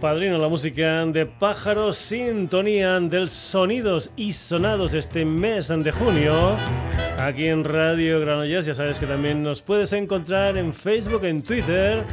[0.00, 6.56] padrino, la música de Pájaros, sintonía del sonidos y sonados este mes de junio.
[7.18, 12.04] Aquí en Radio Granollers, ya sabes que también nos puedes encontrar en Facebook, en Twitter,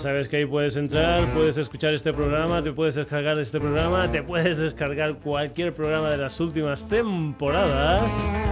[0.00, 4.22] sabes que ahí puedes entrar, puedes escuchar este programa, te puedes descargar este programa, te
[4.22, 8.48] puedes descargar cualquier programa de las últimas temporadas.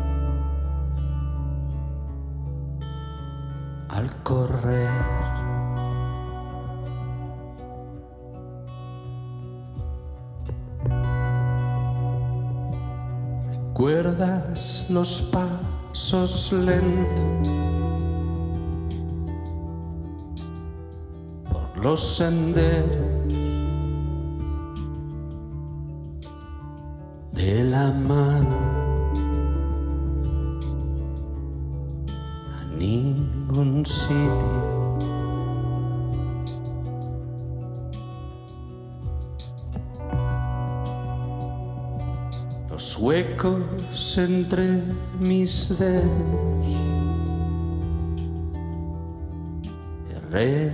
[3.91, 5.08] al correr.
[13.79, 17.49] ¿Recuerdas los pasos lentos
[21.49, 23.33] por los senderos
[27.33, 28.58] de la mano?
[45.69, 46.03] sveš
[50.33, 50.73] Red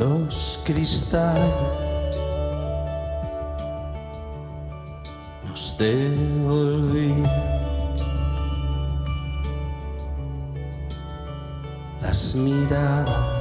[0.00, 1.44] Los cristales
[5.46, 7.30] nos devolvían
[12.00, 13.40] las miradas.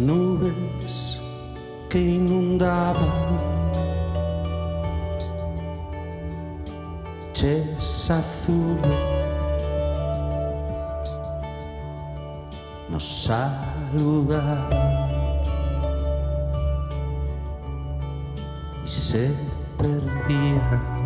[0.00, 1.20] nubes
[1.90, 3.49] que inundaban
[8.10, 9.20] azules
[12.88, 14.68] nos saludaban
[18.84, 19.32] y se
[19.78, 20.99] perdían.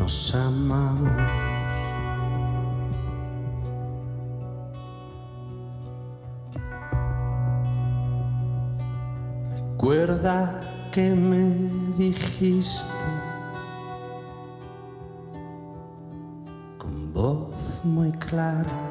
[0.00, 1.12] Nos amamos.
[9.54, 11.44] Recuerda que me
[11.98, 12.88] dijiste
[16.78, 18.88] con voz muy clara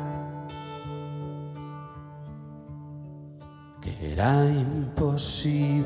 [3.82, 5.86] que era imposible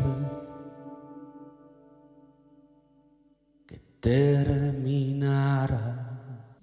[3.65, 3.77] que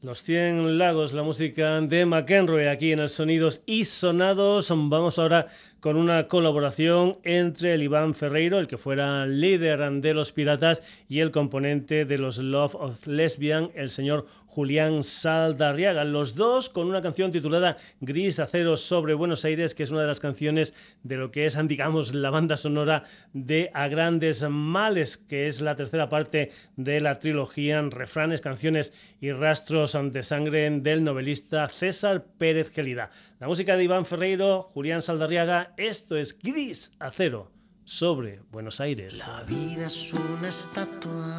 [0.03, 4.69] Los 100 lagos, la música de McEnroe aquí en el Sonidos y Sonados.
[4.69, 5.47] Vamos ahora
[5.81, 11.21] con una colaboración entre el Iván Ferreiro, el que fuera líder de los Piratas, y
[11.21, 16.05] el componente de los Love of Lesbian, el señor Julián Saldarriaga.
[16.05, 20.09] Los dos con una canción titulada Gris Acero sobre Buenos Aires, que es una de
[20.09, 25.47] las canciones de lo que es, digamos, la banda sonora de A Grandes Males, que
[25.47, 31.69] es la tercera parte de la trilogía Refranes, Canciones y Rastros de Sangre del novelista
[31.69, 33.11] César Pérez Gelida.
[33.41, 37.51] La música de Iván Ferreiro, Julián Saldarriaga, esto es Gris Acero
[37.87, 39.17] sobre Buenos Aires.
[39.17, 41.39] La vida es una estatua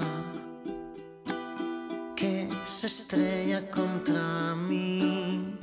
[2.15, 5.55] que se estrella contra mí.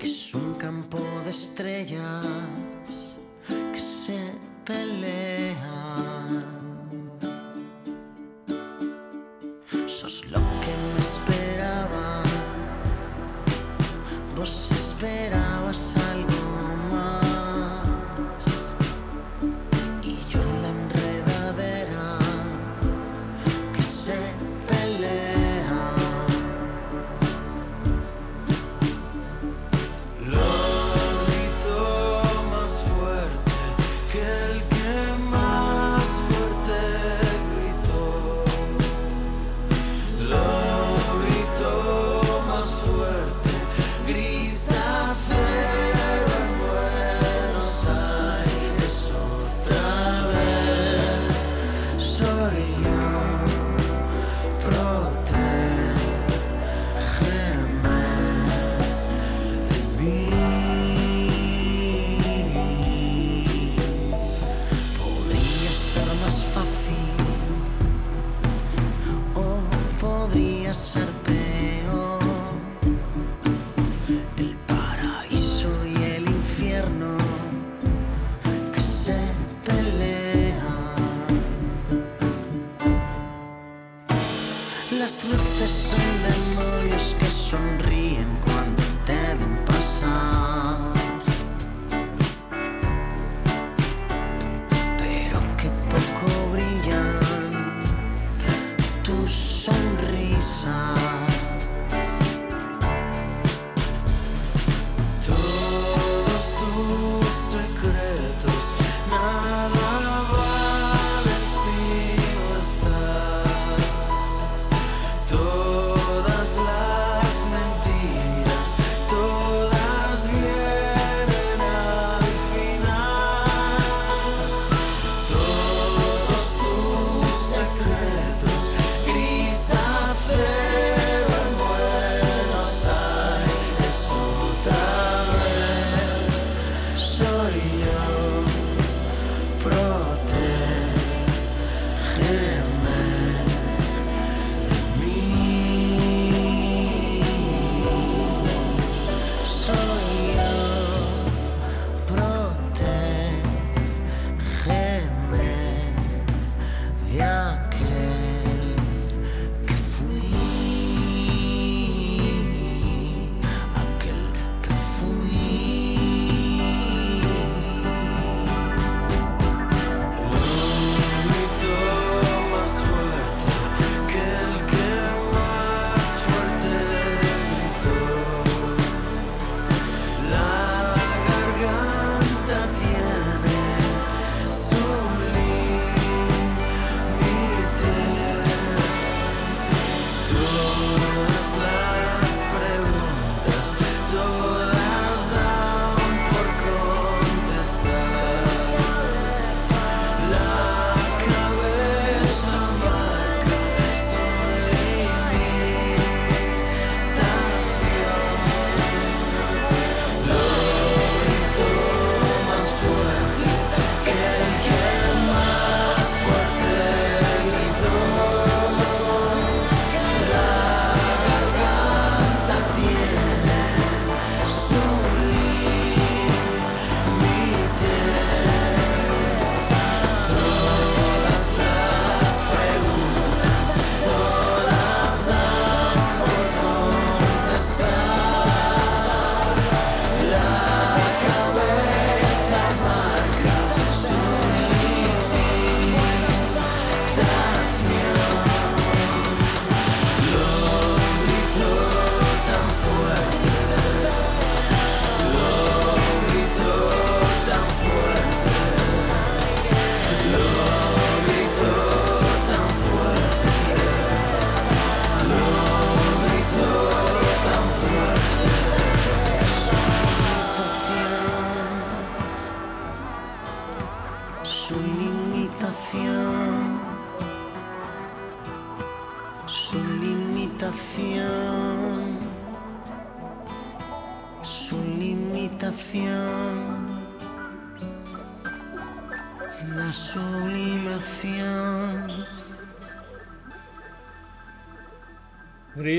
[0.00, 3.20] Es un campo de estrellas
[3.74, 4.18] que se
[4.64, 6.46] pelean.
[9.86, 10.43] Sos lo
[14.44, 15.43] Vos esperabas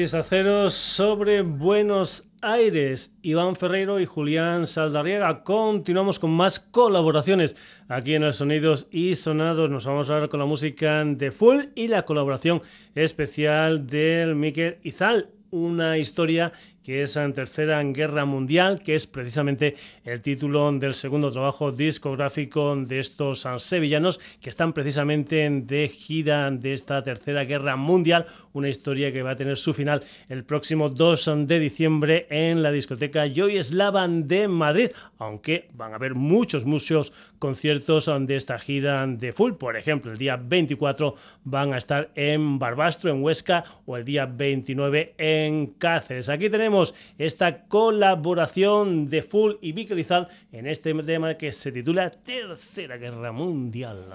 [0.05, 3.12] Gris Aceros sobre Buenos Aires.
[3.24, 5.43] Iván Ferreiro y Julián Saldarriaga.
[5.43, 7.55] Continuamos con más colaboraciones
[7.88, 9.71] aquí en el Sonidos y Sonados.
[9.71, 12.62] Nos vamos a hablar con la música de Full y la colaboración
[12.93, 15.31] especial del Miquel Izal.
[15.50, 16.53] Una historia
[16.85, 22.75] que es en Tercera Guerra Mundial, que es precisamente el título del segundo trabajo discográfico
[22.75, 29.11] de estos sevillanos que están precisamente de gira de esta Tercera Guerra Mundial, una historia
[29.11, 33.63] que va a tener su final el próximo 2 de diciembre en la discoteca Joy
[33.63, 39.53] Slavan de Madrid, aunque van a haber muchos, muchos conciertos de esta gira de full.
[39.53, 41.15] Por ejemplo, el día 24
[41.45, 46.29] van a estar en Barbastro, en Huesca, o el día 29 en Cáceres.
[46.29, 46.75] Aquí tenemos
[47.17, 54.05] esta colaboración de Full y Vicalizal en este tema que se titula Tercera Guerra Mundial.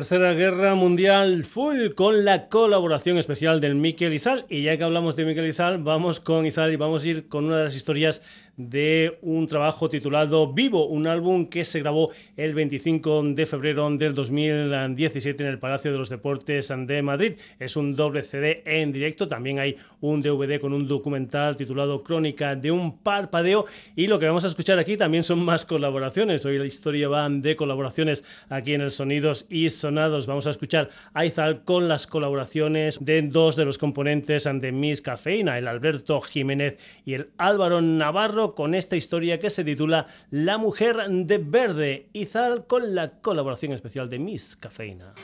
[0.00, 4.46] Tercera Guerra Mundial full con la colaboración especial del Miquel Izal.
[4.48, 7.44] Y ya que hablamos de Miquel Izal, vamos con Izal y vamos a ir con
[7.44, 8.22] una de las historias
[8.68, 14.14] de un trabajo titulado Vivo, un álbum que se grabó el 25 de febrero del
[14.14, 17.34] 2017 en el Palacio de los Deportes de Madrid.
[17.58, 22.54] Es un doble CD en directo, también hay un DVD con un documental titulado Crónica
[22.56, 26.44] de un parpadeo y lo que vamos a escuchar aquí también son más colaboraciones.
[26.44, 30.26] Hoy la historia va de colaboraciones aquí en el Sonidos y Sonados.
[30.26, 35.02] Vamos a escuchar a Izal con las colaboraciones de dos de los componentes de Miss
[35.02, 40.58] Cafeína, el Alberto Jiménez y el Álvaro Navarro con esta historia que se titula La
[40.58, 45.14] mujer de verde, Izal con la colaboración especial de Miss Cafeína.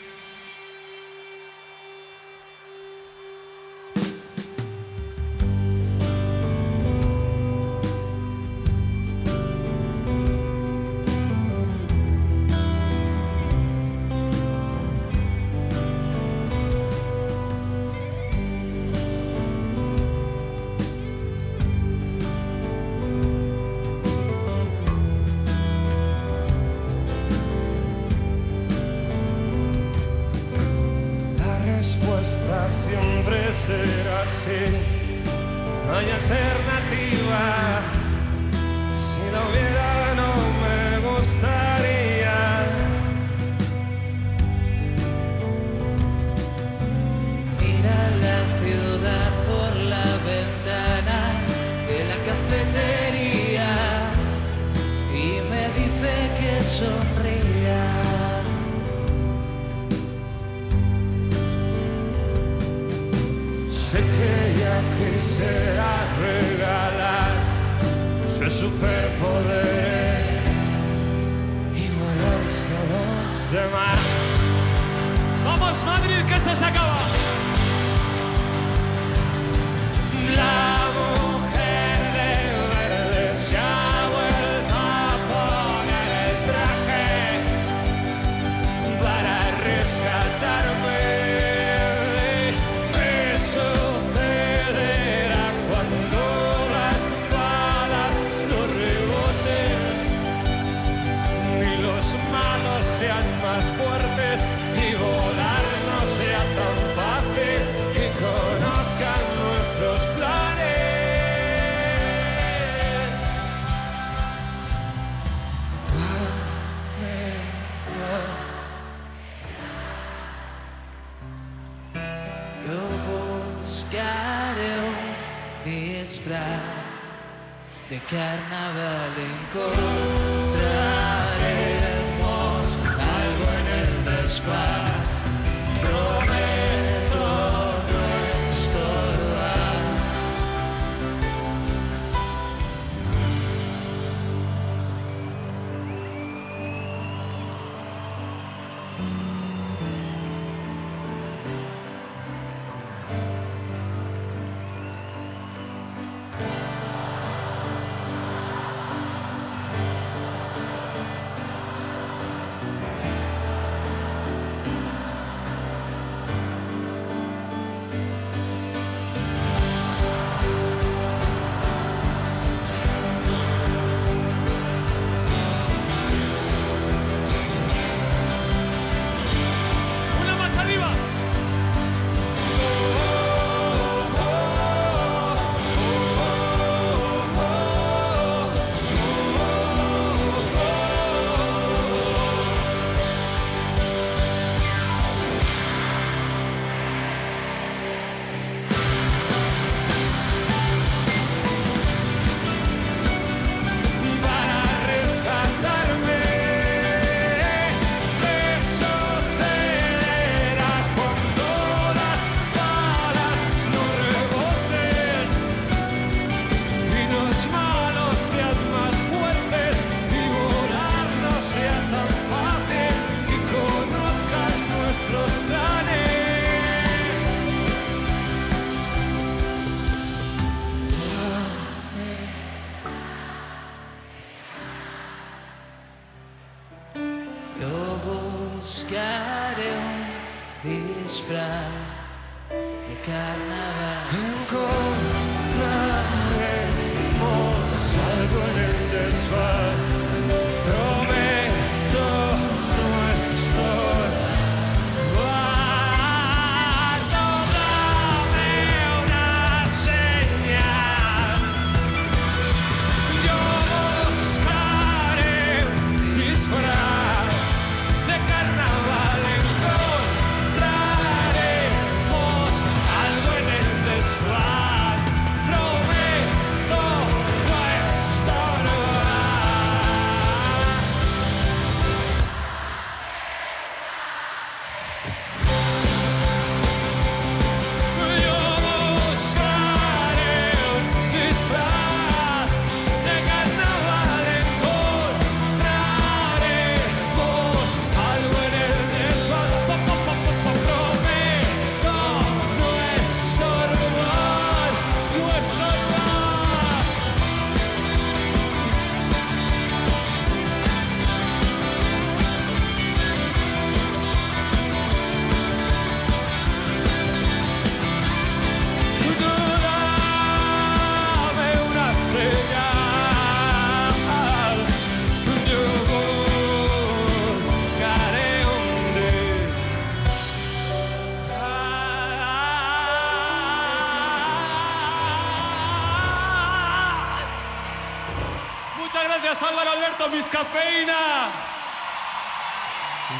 [340.36, 341.15] Cafeína.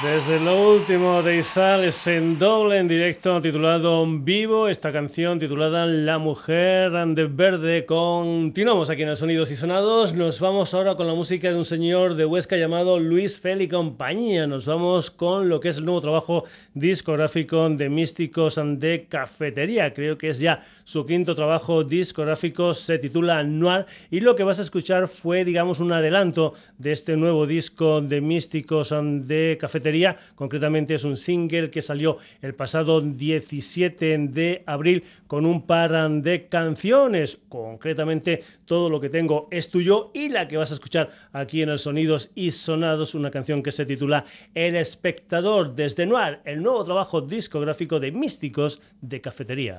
[0.06, 5.84] Desde lo último de Izal es en doble en directo titulado Vivo, esta canción titulada
[5.84, 7.84] La Mujer de Verde.
[7.86, 10.14] Continuamos aquí en el Sonidos y Sonados.
[10.14, 14.46] Nos vamos ahora con la música de un señor de Huesca llamado Luis Feli Compañía.
[14.46, 19.92] Nos vamos con lo que es el nuevo trabajo discográfico de Místicos de Cafetería.
[19.92, 24.60] Creo que es ya su quinto trabajo discográfico, se titula Noir y lo que vas
[24.60, 28.94] a escuchar fue, digamos, un adelanto de este nuevo disco de Místicos
[29.26, 29.95] de Cafetería
[30.34, 36.46] Concretamente es un single que salió el pasado 17 de abril con un par de
[36.48, 37.38] canciones.
[37.48, 41.68] Concretamente todo lo que tengo es tuyo y la que vas a escuchar aquí en
[41.68, 46.84] el Sonidos y Sonados, una canción que se titula El espectador desde Noir, el nuevo
[46.84, 49.78] trabajo discográfico de Místicos de Cafetería.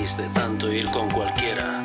[0.00, 1.79] de tanto ir con cualquiera.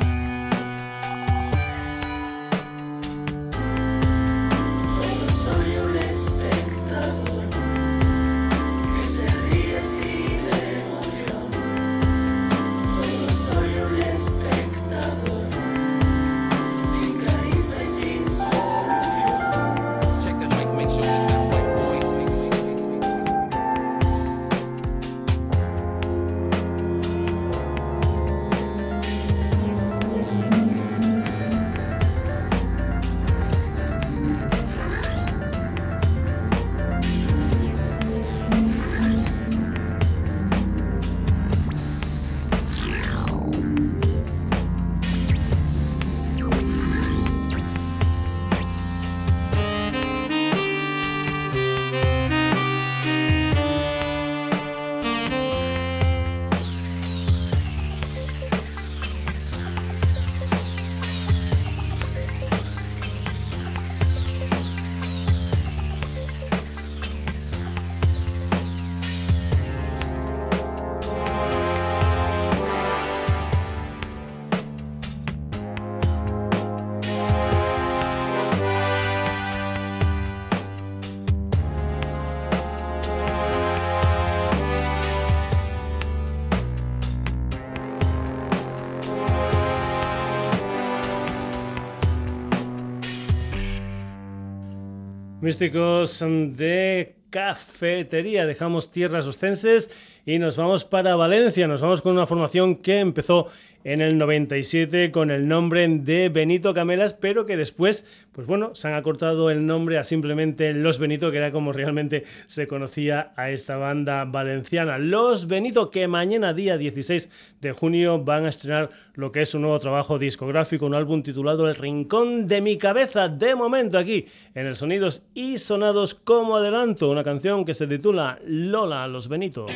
[95.46, 98.46] Místicos de cafetería.
[98.46, 99.92] Dejamos tierras ostenses
[100.26, 101.68] y nos vamos para Valencia.
[101.68, 103.46] Nos vamos con una formación que empezó
[103.86, 108.88] en el 97 con el nombre de Benito Camelas, pero que después, pues bueno, se
[108.88, 113.50] han acortado el nombre a simplemente Los Benito, que era como realmente se conocía a
[113.50, 114.98] esta banda valenciana.
[114.98, 119.62] Los Benito, que mañana, día 16 de junio, van a estrenar lo que es un
[119.62, 124.66] nuevo trabajo discográfico, un álbum titulado El Rincón de mi Cabeza, de momento aquí en
[124.66, 129.66] el Sonidos y Sonados como adelanto, una canción que se titula Lola, Los Benito.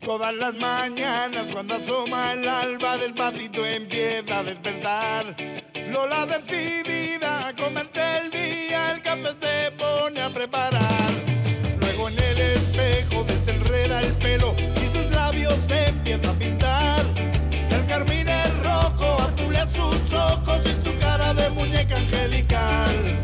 [0.00, 5.36] Todas las mañanas cuando asoma el alba despacito empieza a despertar.
[5.90, 11.10] Lola decidida a comerse el día, el café se pone a preparar.
[11.80, 17.04] Luego en el espejo desenreda el pelo y sus labios se empieza a pintar.
[17.70, 23.20] El carmín es rojo, azul es sus ojos y su cara de muñeca angelical.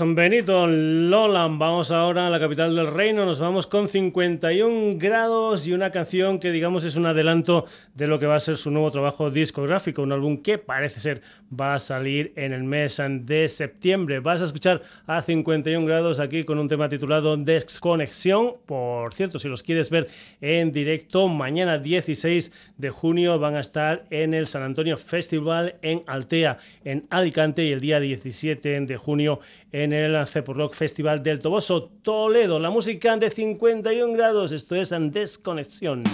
[0.00, 0.66] Benito
[1.12, 1.58] Lolan.
[1.58, 3.26] Vamos ahora a la capital del reino.
[3.26, 8.18] Nos vamos con 51 grados y una canción que, digamos, es un adelanto de lo
[8.18, 10.00] que va a ser su nuevo trabajo discográfico.
[10.00, 11.20] Un álbum que parece ser
[11.52, 14.20] va a salir en el mes de septiembre.
[14.20, 18.54] Vas a escuchar a 51 grados aquí con un tema titulado Desconexión.
[18.64, 20.08] Por cierto, si los quieres ver
[20.40, 26.04] en directo, mañana 16 de junio van a estar en el San Antonio Festival en
[26.06, 29.40] Altea, en Alicante, y el día 17 de junio
[29.72, 32.60] en el Rock Festival del Toboso, Toledo.
[32.60, 36.04] La música de 51 grados, esto es en Desconexión.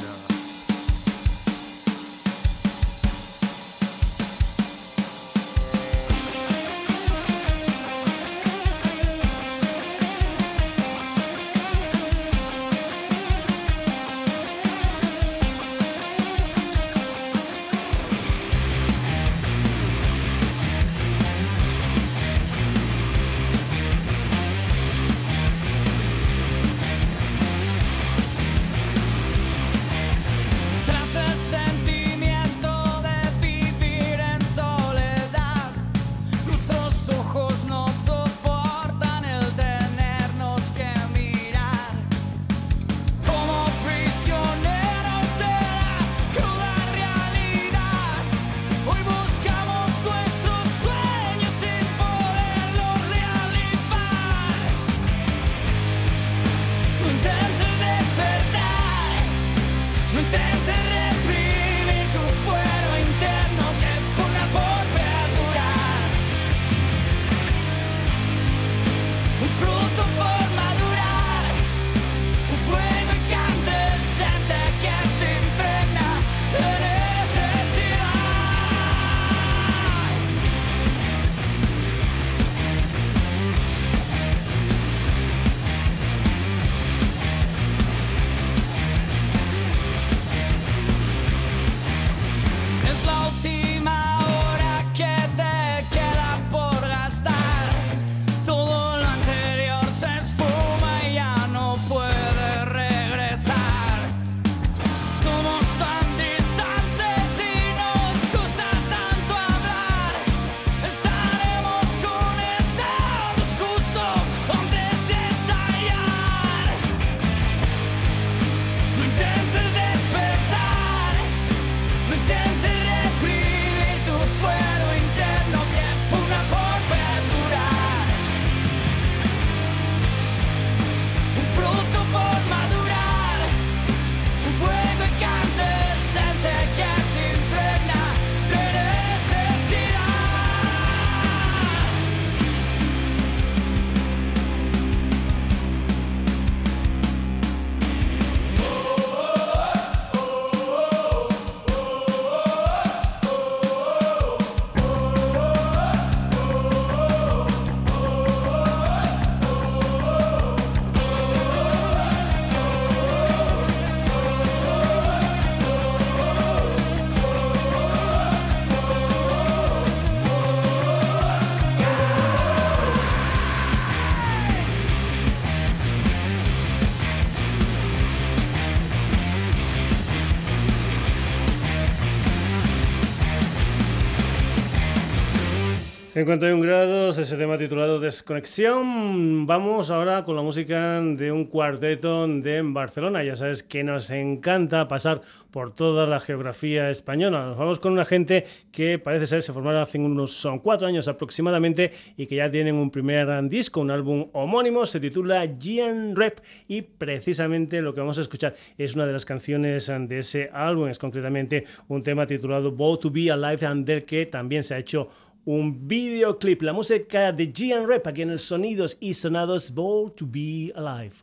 [186.19, 189.47] 51 grados, ese tema titulado Desconexión.
[189.47, 193.23] Vamos ahora con la música de un cuarteto de Barcelona.
[193.23, 195.21] Ya sabes que nos encanta pasar
[195.53, 197.47] por toda la geografía española.
[197.47, 201.93] Nos vamos con una gente que parece ser se formaron hace unos cuatro años aproximadamente
[202.17, 206.83] y que ya tienen un primer disco, un álbum homónimo, se titula Gian Rep y
[206.83, 210.99] precisamente lo que vamos a escuchar es una de las canciones de ese álbum, es
[210.99, 215.09] concretamente un tema titulado Bow to Be Alive and del que también se ha hecho
[215.49, 220.27] un videoclip, la música de Gian Rep aquí en el Sonidos y Sonados Born to
[220.29, 221.15] Be Alive.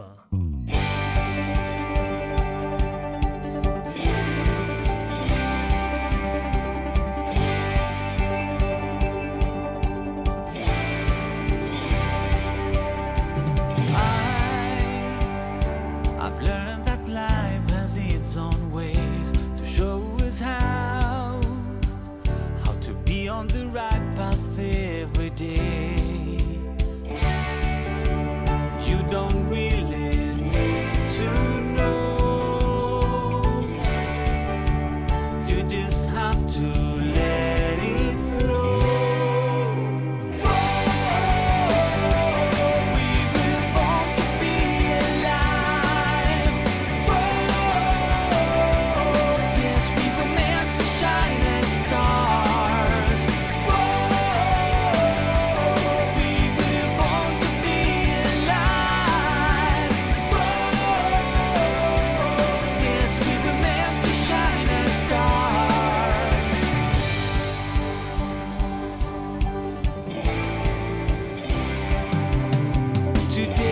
[73.36, 73.65] today.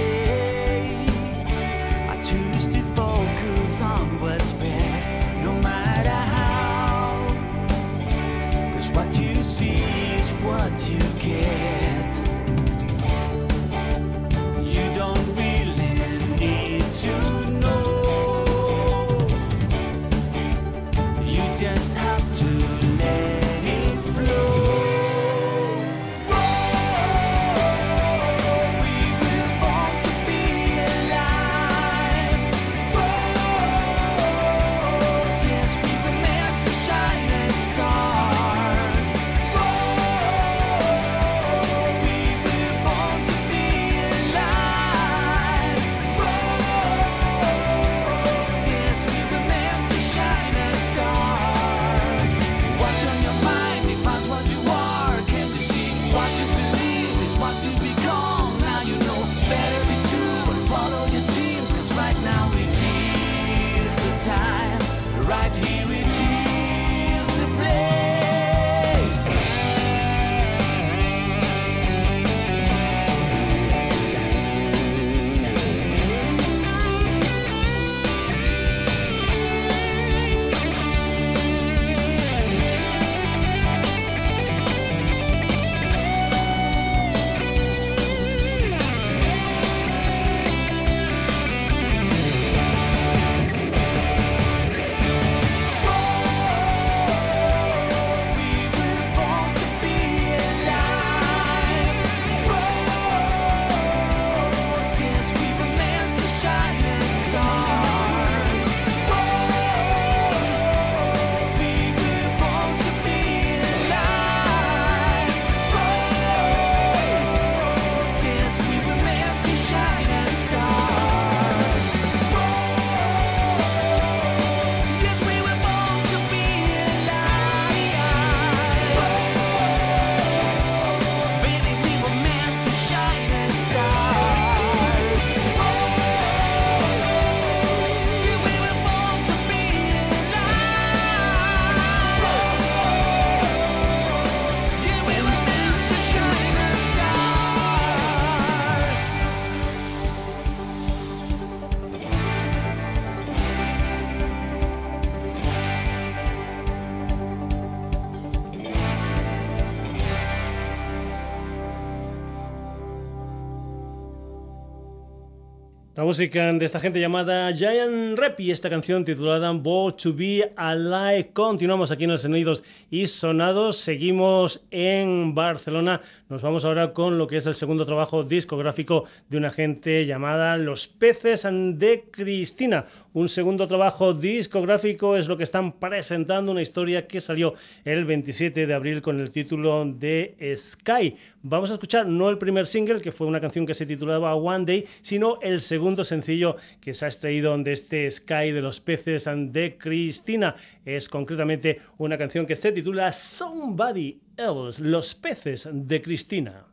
[166.18, 171.32] De esta gente llamada Giant Rap y esta canción titulada Born to Be Alive.
[171.34, 172.61] Continuamos aquí en los sonidos
[172.91, 173.78] y sonados.
[173.78, 176.01] Seguimos en Barcelona.
[176.30, 180.55] Nos vamos ahora con lo que es el segundo trabajo discográfico de una gente llamada
[180.57, 182.86] Los Peces de Cristina.
[183.14, 187.55] Un segundo trabajo discográfico es lo que están presentando, una historia que salió
[187.86, 191.16] el 27 de abril con el título de Sky.
[191.41, 194.66] Vamos a escuchar no el primer single, que fue una canción que se titulaba One
[194.66, 199.28] Day, sino el segundo sencillo que se ha extraído de este Sky de los peces
[199.28, 200.56] de Cristina.
[200.86, 206.66] Es concretamente una canción que se titula Somebody Else, Los peces de Cristina.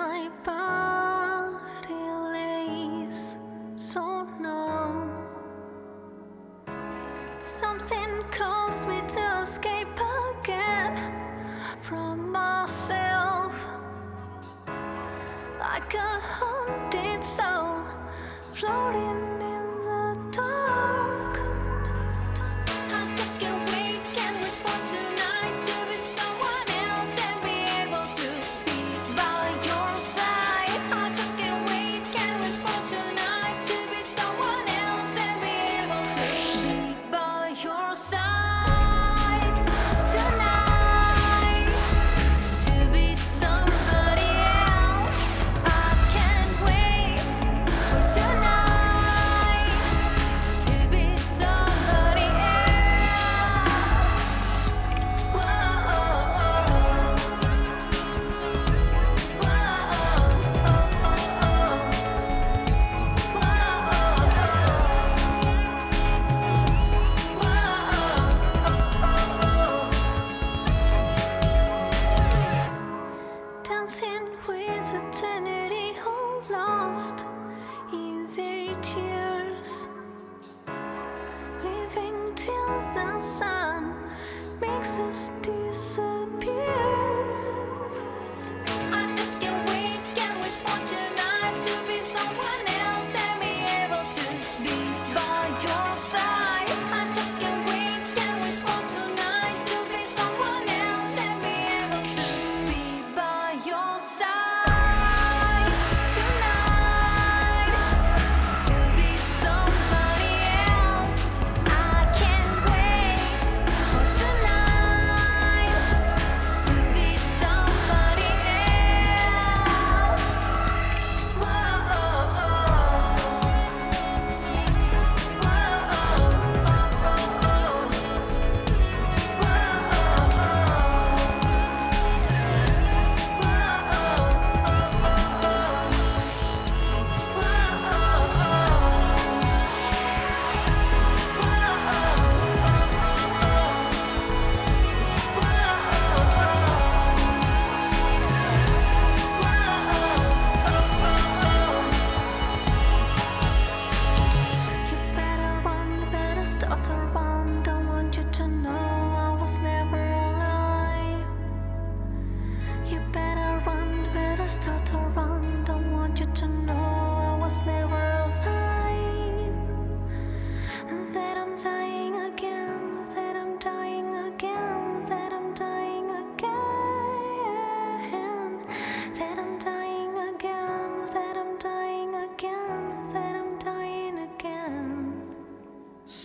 [0.00, 0.59] my body.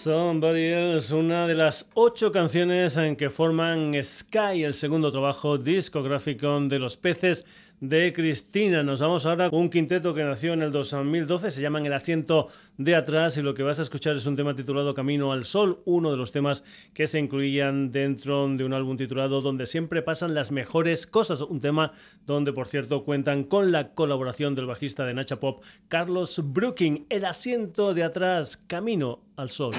[0.06, 6.62] Somebody Else, una de las ocho canciones en que forman Sky, el segundo trabajo discográfico
[6.62, 7.44] de los peces
[7.80, 8.84] de Cristina.
[8.84, 12.48] Nos vamos ahora con un quinteto que nació en el 2012, se llaman El asiento
[12.78, 15.82] de atrás y lo que vas a escuchar es un tema titulado Camino al Sol,
[15.86, 16.64] uno de los temas
[16.94, 21.60] que se incluían dentro de un álbum titulado Donde siempre pasan las mejores cosas, un
[21.60, 21.92] tema
[22.26, 27.06] donde por cierto cuentan con la colaboración del bajista de Nacha Pop, Carlos Brooking.
[27.10, 29.76] El asiento de atrás, Camino al Sol.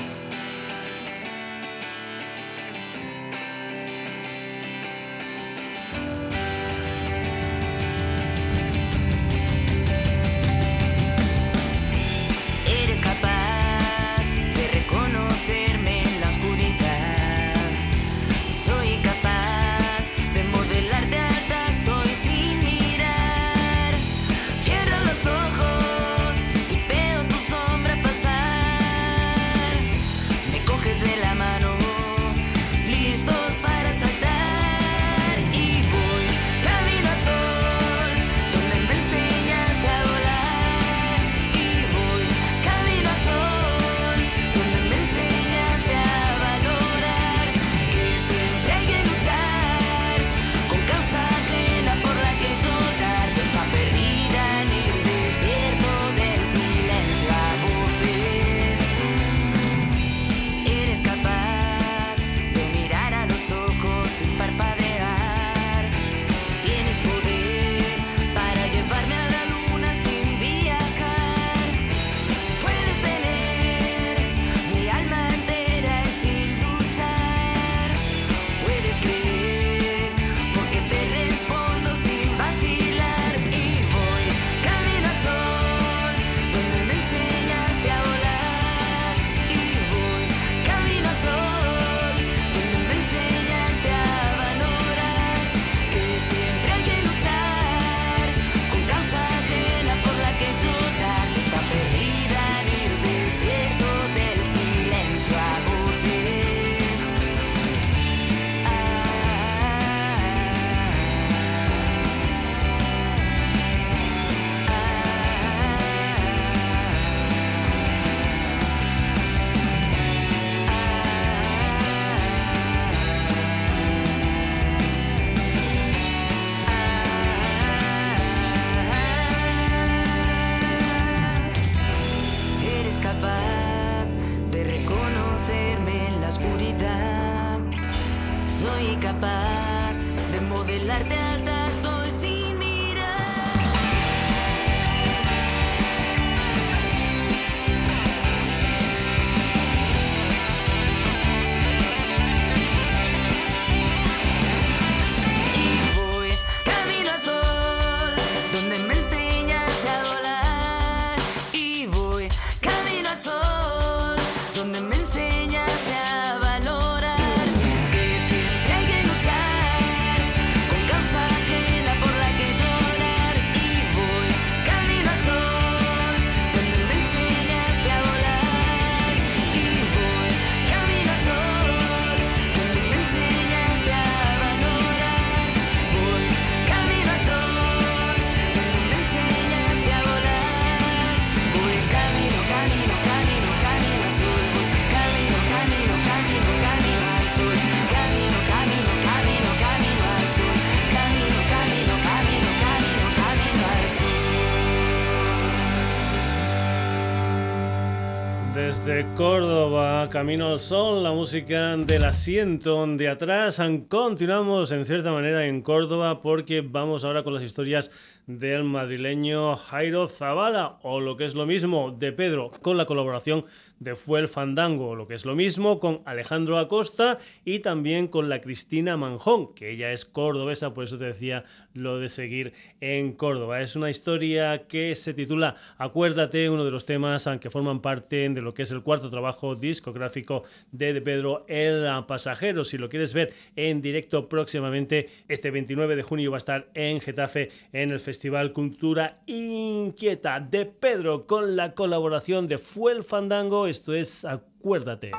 [210.11, 213.61] Camino al Sol, la música del asiento de atrás.
[213.89, 217.91] Continuamos en cierta manera en Córdoba porque vamos ahora con las historias
[218.27, 223.45] del madrileño Jairo Zavala, o lo que es lo mismo, de Pedro, con la colaboración
[223.79, 228.41] de Fuel Fandango, lo que es lo mismo con Alejandro Acosta y también con la
[228.41, 233.61] Cristina Manjón, que ella es cordobesa, por eso te decía lo de seguir en Córdoba.
[233.61, 238.41] Es una historia que se titula Acuérdate, uno de los temas que forman parte de
[238.41, 242.65] lo que es el cuarto trabajo discográfico de, de Pedro El Pasajero.
[242.65, 247.01] Si lo quieres ver en directo próximamente, este 29 de junio va a estar en
[247.01, 253.66] Getafe en el Festival Cultura Inquieta de Pedro con la colaboración de Fuel Fandango.
[253.67, 255.11] Esto es Acuérdate.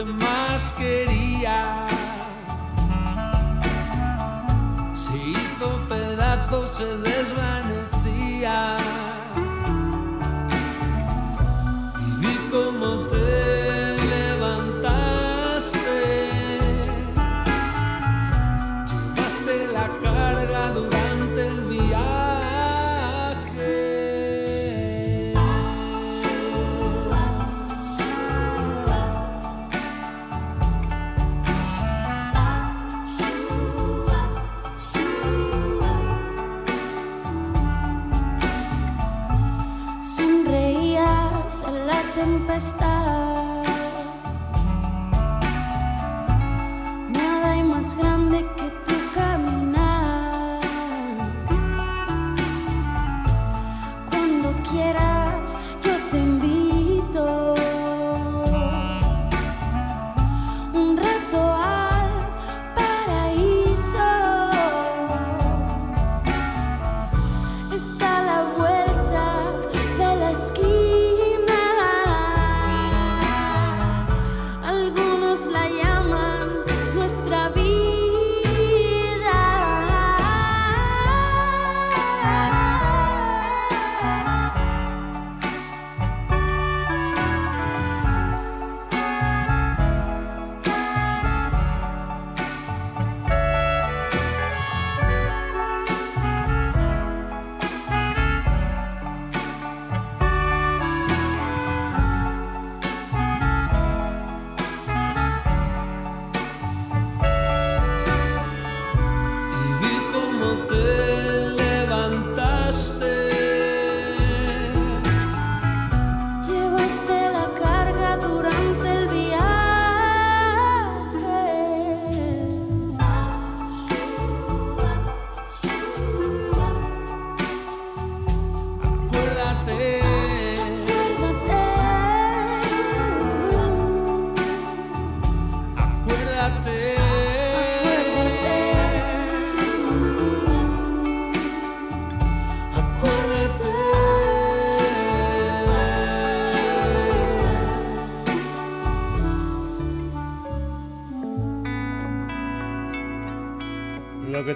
[0.00, 0.80] the mask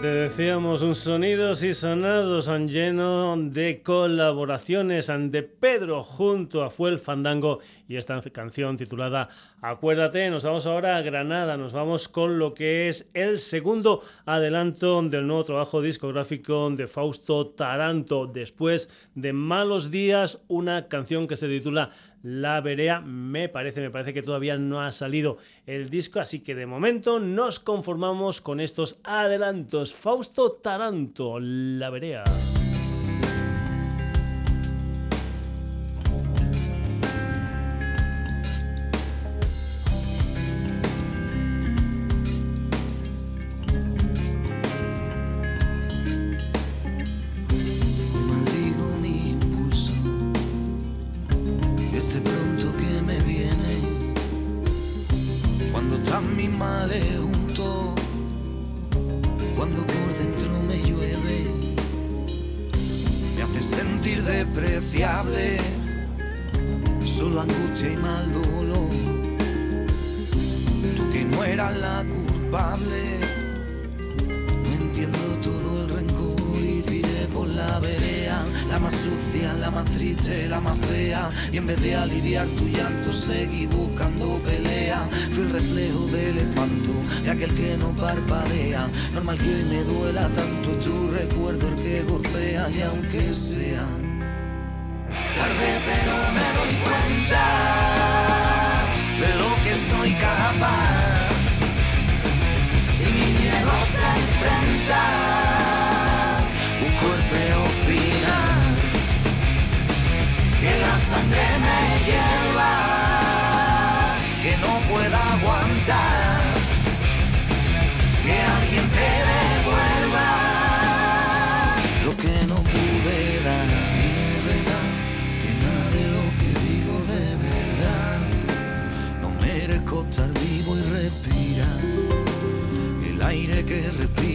[0.05, 6.99] the decíamos, un sonidos y sonados han lleno de colaboraciones de Pedro junto a Fuel
[6.99, 7.59] Fandango
[7.89, 9.29] y esta canción titulada
[9.61, 10.29] Acuérdate.
[10.29, 15.27] Nos vamos ahora a Granada, nos vamos con lo que es el segundo adelanto del
[15.27, 18.27] nuevo trabajo discográfico de Fausto Taranto.
[18.27, 21.91] Después de Malos Días, una canción que se titula
[22.23, 23.01] La Verea.
[23.01, 27.19] Me parece, me parece que todavía no ha salido el disco, así que de momento
[27.19, 29.95] nos conformamos con estos adelantos.
[30.15, 32.23] Fausto Taranto, La Verea.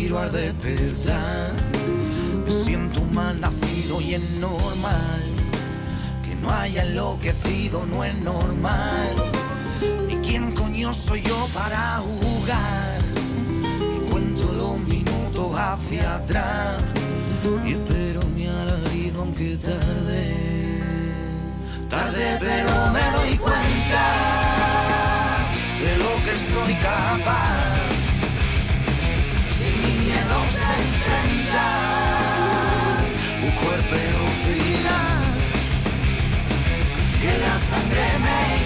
[0.09, 1.53] Despertar.
[2.43, 5.21] Me siento mal nacido y es normal
[6.23, 9.15] que no haya enloquecido, no es normal.
[10.07, 13.01] Ni quién coño soy yo para jugar.
[13.61, 16.81] Y cuento los minutos hacia atrás
[17.65, 20.35] y espero mi alarido aunque tarde.
[21.87, 24.05] Tarde pero me doy cuenta
[25.81, 27.68] de lo que soy capaz.
[37.69, 38.58] Sangre me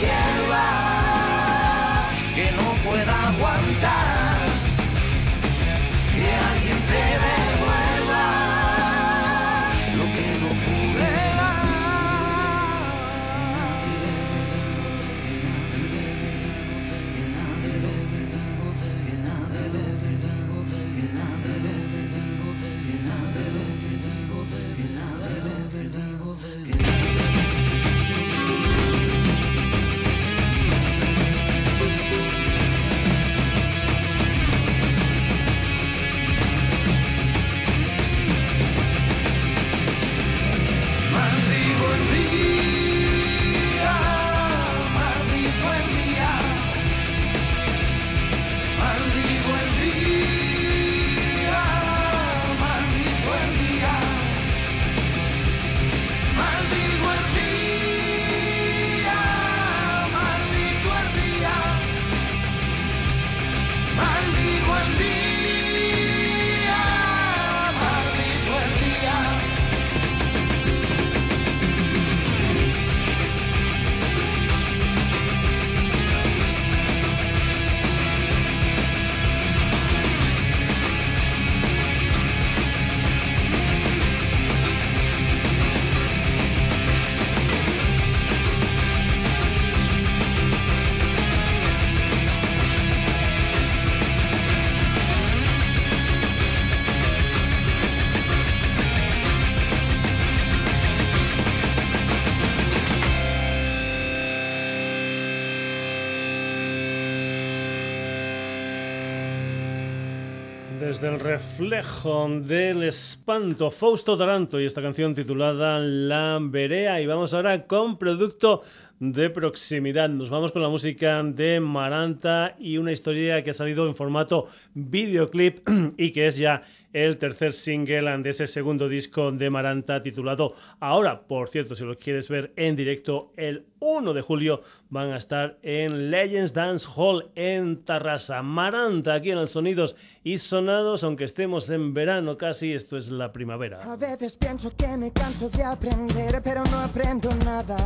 [111.04, 117.01] Desde el reflejo del espanto, Fausto Taranto y esta canción titulada La Berea.
[117.01, 118.62] Y vamos ahora con producto
[119.01, 120.08] de proximidad.
[120.08, 124.47] Nos vamos con la música de Maranta y una historia que ha salido en formato
[124.76, 126.62] videoclip y que es ya
[126.94, 131.28] el tercer single de ese segundo disco de Maranta titulado Ahora.
[131.28, 135.58] Por cierto, si lo quieres ver en directo, el 1 de julio van a estar
[135.64, 138.41] en Legends Dance Hall en Tarrasa.
[138.44, 143.34] Maranta aquí en el Sonidos y Sonados, aunque estemos en verano casi, esto es la
[143.34, 143.82] primavera.
[143.84, 147.78] A veces pienso que me canso de aprender, pero no aprendo nada.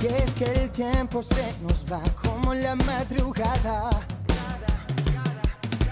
[0.00, 3.90] Y es que el tiempo se nos va como la madrugada.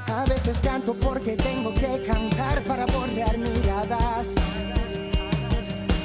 [0.08, 4.28] A veces canto porque tengo que cantar para borrar miradas.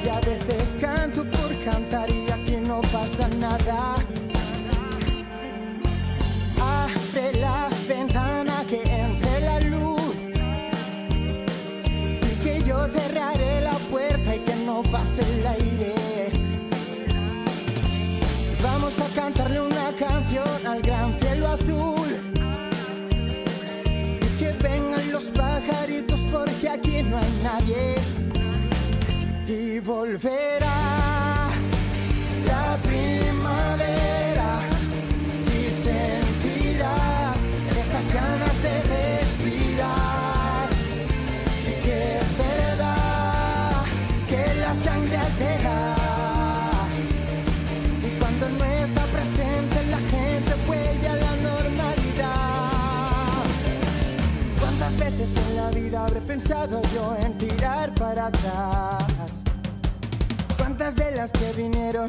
[0.04, 3.94] Y a veces canto por cantar y aquí no pasa nada.
[6.60, 10.14] Abre la ventana que entre la luz.
[12.22, 15.94] Y que yo cerraré la puerta y que no pase el aire.
[18.62, 21.21] Vamos a cantarle una canción al gran
[27.12, 27.94] no hay nadie.
[29.46, 31.11] Y volverá
[56.12, 59.02] habré pensado yo en tirar para atrás?
[60.58, 62.08] ¿Cuántas de las que vinieron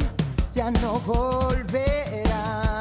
[0.53, 2.72] ya no volverán?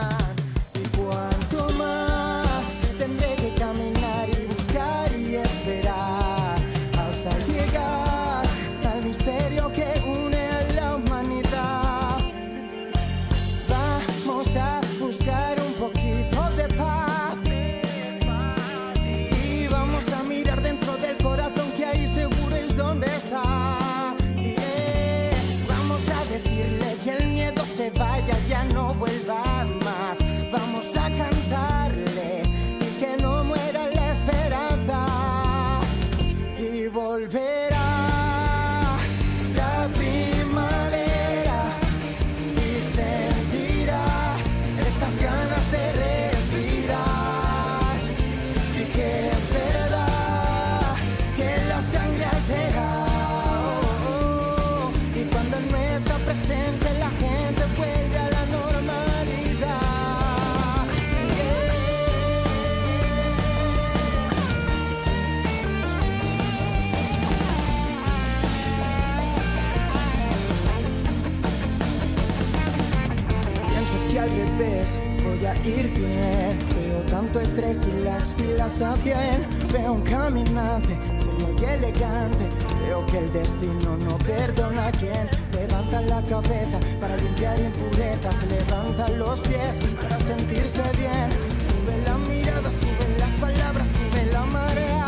[78.85, 79.47] A bien.
[79.73, 82.49] Veo un caminante serio y elegante.
[82.81, 88.43] Veo que el destino no perdona a quien levanta la cabeza para limpiar impurezas.
[88.49, 91.31] Levanta los pies para sentirse bien.
[91.69, 95.07] Sube la mirada, suben las palabras, sube la marea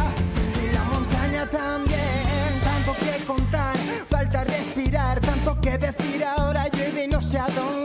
[0.62, 2.00] y la montaña también.
[2.62, 3.76] Tanto que contar,
[4.08, 7.83] falta respirar, tanto que decir ahora llueve y no sé a dónde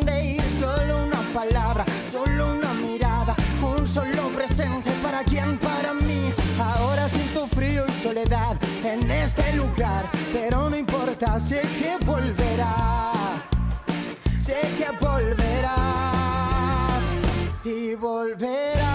[11.60, 12.76] sé que volverá,
[14.45, 15.76] sé que volverá
[17.66, 18.88] y volverá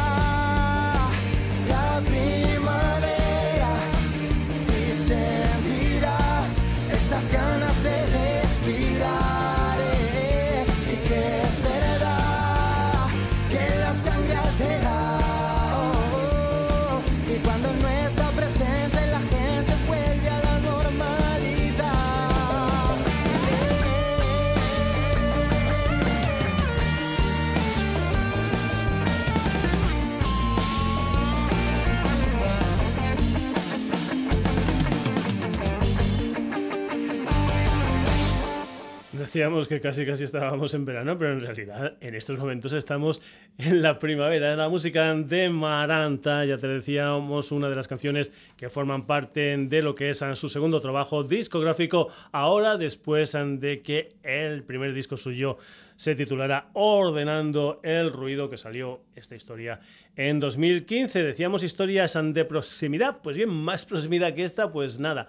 [39.35, 43.21] Decíamos que casi casi estábamos en verano, pero en realidad en estos momentos estamos
[43.59, 44.55] en la primavera.
[44.55, 49.83] La música de Maranta, ya te decíamos, una de las canciones que forman parte de
[49.83, 55.57] lo que es su segundo trabajo discográfico, ahora después de que el primer disco suyo
[55.97, 59.81] se titulara Ordenando el Ruido, que salió esta historia
[60.15, 61.25] en 2015.
[61.25, 65.27] Decíamos historias de proximidad, pues bien, más proximidad que esta, pues nada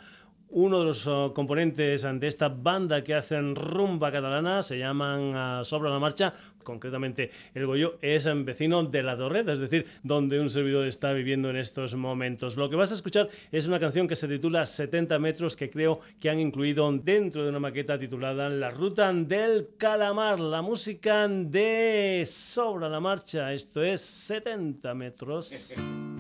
[0.50, 5.66] uno de los uh, componentes de esta banda que hacen rumba catalana se llaman uh,
[5.66, 6.34] Sobra la Marcha,
[6.64, 11.14] concretamente el Goyo es um, vecino de la Dorreda, es decir, donde un servidor está
[11.14, 12.58] viviendo en estos momentos.
[12.58, 16.00] Lo que vas a escuchar es una canción que se titula 70 metros que creo
[16.20, 22.24] que han incluido dentro de una maqueta titulada La Ruta del Calamar, la música de
[22.28, 25.74] Sobra la Marcha, esto es 70 metros.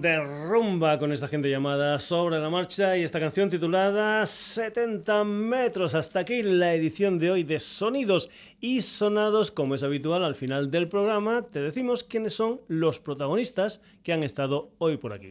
[0.00, 5.94] de rumba con esta gente llamada Sobre la Marcha y esta canción titulada 70 metros.
[5.94, 8.30] Hasta aquí la edición de hoy de Sonidos
[8.60, 9.50] y Sonados.
[9.50, 14.22] Como es habitual, al final del programa te decimos quiénes son los protagonistas que han
[14.22, 15.28] estado hoy por aquí.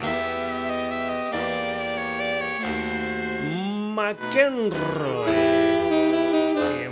[3.95, 5.58] McEnroe.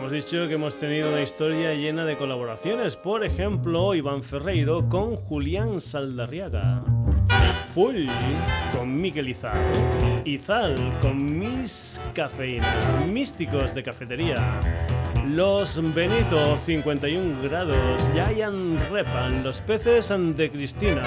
[0.07, 2.95] Hemos dicho que hemos tenido una historia llena de colaboraciones.
[2.95, 6.81] Por ejemplo, Iván Ferreiro con Julián Saldarriaga.
[7.73, 8.07] Full
[8.71, 9.69] con Miquel Izal.
[10.23, 13.03] Izal con Miss Cafeína.
[13.05, 14.61] Místicos de cafetería.
[15.29, 18.09] Los Benito 51 grados.
[18.13, 19.43] Giant Repan.
[19.43, 21.03] Los peces de Cristina.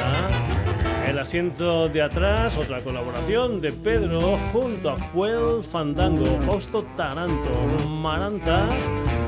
[1.06, 8.68] El asiento de atrás, otra colaboración de Pedro junto a Fuel Fandango, Fausto Taranto, Maranta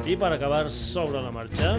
[0.04, 1.76] y para acabar sobra la marcha.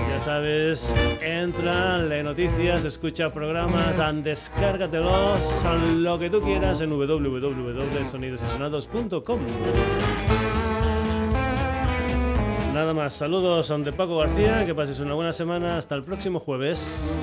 [0.10, 5.64] ya sabes, entra, lee noticias, escucha programas, descárgatelos,
[5.96, 9.40] lo que tú quieras en www.sonidosysonados.com.
[12.80, 17.14] Nada más, saludos de Paco García, que pases una buena semana, hasta el próximo jueves.